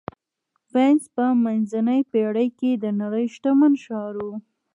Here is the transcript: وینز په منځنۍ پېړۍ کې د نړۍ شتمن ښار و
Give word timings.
وینز 0.73 1.03
په 1.15 1.25
منځنۍ 1.43 2.01
پېړۍ 2.11 2.47
کې 2.59 2.71
د 2.83 2.85
نړۍ 3.01 3.25
شتمن 3.33 3.73
ښار 3.83 4.15
و 4.25 4.27